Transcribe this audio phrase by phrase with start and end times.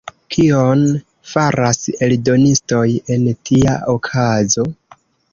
[0.33, 0.79] Kion
[1.33, 2.85] faras eldonistoj
[3.17, 4.65] en tia okazo?